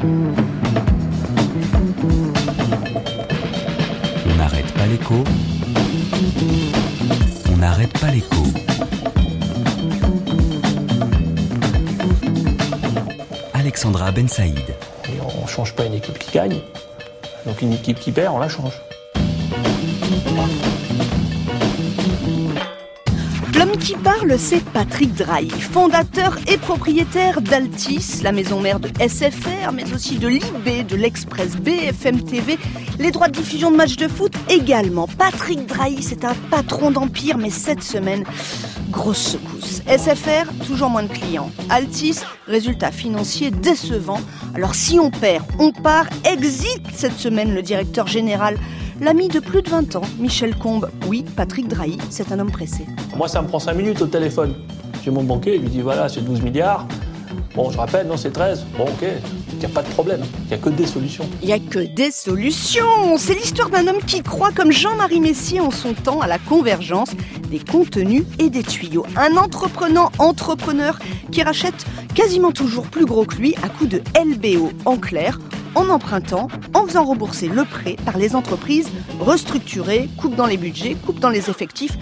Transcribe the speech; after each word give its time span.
On 0.00 0.06
n'arrête 4.36 4.72
pas 4.74 4.86
l'écho. 4.86 5.24
On 7.50 7.56
n'arrête 7.56 7.98
pas 7.98 8.10
l'écho. 8.12 8.36
Alexandra 13.54 14.12
Ben 14.12 14.28
Saïd. 14.28 14.54
On 15.20 15.42
ne 15.42 15.48
change 15.48 15.74
pas 15.74 15.84
une 15.86 15.94
équipe 15.94 16.18
qui 16.18 16.30
gagne. 16.30 16.60
Donc 17.44 17.60
une 17.62 17.72
équipe 17.72 17.98
qui 17.98 18.12
perd, 18.12 18.34
on 18.34 18.38
la 18.38 18.48
change 18.48 18.80
qui 23.88 23.94
parle, 23.94 24.38
c'est 24.38 24.62
Patrick 24.62 25.14
Drahi, 25.14 25.48
fondateur 25.48 26.36
et 26.46 26.58
propriétaire 26.58 27.40
d'Altis, 27.40 28.20
la 28.22 28.32
maison 28.32 28.60
mère 28.60 28.80
de 28.80 28.90
SFR, 29.00 29.72
mais 29.72 29.90
aussi 29.94 30.18
de 30.18 30.28
l'IB, 30.28 30.86
de 30.86 30.94
l'Express 30.94 31.56
BFM 31.56 32.20
TV, 32.22 32.58
les 32.98 33.10
droits 33.12 33.28
de 33.28 33.32
diffusion 33.32 33.70
de 33.70 33.76
matchs 33.76 33.96
de 33.96 34.06
foot 34.06 34.34
également. 34.50 35.06
Patrick 35.06 35.64
Drahi, 35.64 36.02
c'est 36.02 36.26
un 36.26 36.34
patron 36.50 36.90
d'empire, 36.90 37.38
mais 37.38 37.48
cette 37.48 37.82
semaine, 37.82 38.24
grosse 38.90 39.32
secousse. 39.32 39.80
SFR, 39.86 40.52
toujours 40.66 40.90
moins 40.90 41.04
de 41.04 41.08
clients. 41.08 41.50
Altis, 41.70 42.18
résultat 42.46 42.90
financier 42.90 43.50
décevant. 43.50 44.20
Alors 44.54 44.74
si 44.74 44.98
on 44.98 45.10
perd, 45.10 45.46
on 45.58 45.72
part. 45.72 46.04
Exit 46.30 46.82
cette 46.92 47.18
semaine 47.18 47.54
le 47.54 47.62
directeur 47.62 48.06
général 48.06 48.58
L'ami 49.00 49.28
de 49.28 49.38
plus 49.38 49.62
de 49.62 49.70
20 49.70 49.94
ans, 49.94 50.02
Michel 50.18 50.56
Combe. 50.56 50.90
Oui, 51.06 51.24
Patrick 51.36 51.68
Drahi, 51.68 51.98
c'est 52.10 52.32
un 52.32 52.40
homme 52.40 52.50
pressé. 52.50 52.84
Moi, 53.16 53.28
ça 53.28 53.40
me 53.42 53.46
prend 53.46 53.60
5 53.60 53.72
minutes 53.74 54.02
au 54.02 54.06
téléphone. 54.06 54.54
J'ai 55.04 55.12
mon 55.12 55.22
banquier, 55.22 55.54
il 55.54 55.62
lui 55.62 55.68
dit 55.68 55.80
voilà, 55.82 56.08
c'est 56.08 56.20
12 56.20 56.42
milliards. 56.42 56.84
Bon, 57.54 57.70
je 57.70 57.78
rappelle, 57.78 58.08
non, 58.08 58.16
c'est 58.16 58.32
13. 58.32 58.64
Bon, 58.76 58.84
ok, 58.84 59.06
il 59.52 59.58
n'y 59.58 59.64
a 59.64 59.68
pas 59.68 59.82
de 59.82 59.88
problème. 59.90 60.20
Il 60.44 60.48
n'y 60.48 60.54
a 60.54 60.58
que 60.58 60.70
des 60.70 60.86
solutions. 60.86 61.24
Il 61.42 61.46
n'y 61.46 61.52
a 61.52 61.60
que 61.60 61.78
des 61.78 62.10
solutions 62.10 63.16
C'est 63.18 63.34
l'histoire 63.34 63.70
d'un 63.70 63.86
homme 63.86 64.02
qui 64.04 64.20
croit, 64.22 64.50
comme 64.50 64.72
Jean-Marie 64.72 65.20
Messier 65.20 65.60
en 65.60 65.70
son 65.70 65.94
temps, 65.94 66.20
à 66.20 66.26
la 66.26 66.38
convergence 66.38 67.10
des 67.50 67.60
contenus 67.60 68.24
et 68.40 68.50
des 68.50 68.64
tuyaux. 68.64 69.06
Un 69.16 69.36
entrepreneur 69.36 70.10
entrepreneur 70.18 70.98
qui 71.30 71.42
rachète 71.42 71.86
quasiment 72.14 72.50
toujours 72.50 72.88
plus 72.88 73.04
gros 73.04 73.24
que 73.24 73.36
lui 73.36 73.54
à 73.62 73.68
coup 73.68 73.86
de 73.86 74.02
LBO. 74.18 74.70
En 74.84 74.96
clair, 74.96 75.38
en 75.78 75.90
empruntant, 75.90 76.48
en 76.74 76.86
faisant 76.86 77.04
rembourser 77.04 77.46
le 77.46 77.64
prêt 77.64 77.96
par 78.04 78.18
les 78.18 78.34
entreprises 78.34 78.90
restructurées, 79.20 80.08
coupe 80.16 80.34
dans 80.34 80.46
les 80.46 80.56
budgets, 80.56 80.96
coupe 81.06 81.20
dans 81.20 81.28
les 81.28 81.48
effectifs. 81.48 81.96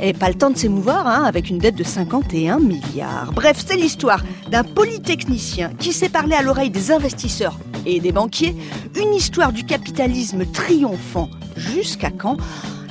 Et 0.00 0.12
pas 0.14 0.28
le 0.28 0.34
temps 0.34 0.50
de 0.50 0.56
s'émouvoir 0.56 1.06
hein, 1.06 1.24
avec 1.24 1.50
une 1.50 1.58
dette 1.58 1.74
de 1.74 1.84
51 1.84 2.58
milliards. 2.58 3.32
Bref, 3.34 3.62
c'est 3.66 3.76
l'histoire 3.76 4.24
d'un 4.50 4.64
polytechnicien 4.64 5.72
qui 5.78 5.92
s'est 5.92 6.08
parlé 6.08 6.34
à 6.36 6.42
l'oreille 6.42 6.70
des 6.70 6.90
investisseurs 6.90 7.58
et 7.84 8.00
des 8.00 8.12
banquiers. 8.12 8.56
Une 8.96 9.12
histoire 9.12 9.52
du 9.52 9.64
capitalisme 9.64 10.46
triomphant. 10.46 11.28
Jusqu'à 11.56 12.10
quand? 12.10 12.38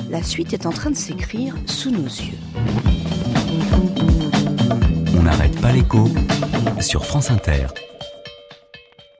La 0.09 0.21
suite 0.21 0.53
est 0.53 0.65
en 0.65 0.71
train 0.71 0.91
de 0.91 0.95
s'écrire 0.95 1.55
sous 1.65 1.91
nos 1.91 2.03
yeux. 2.03 2.37
On 5.17 5.23
n'arrête 5.23 5.59
pas 5.61 5.71
l'écho 5.71 6.07
sur 6.79 7.05
France 7.05 7.31
Inter. 7.31 7.67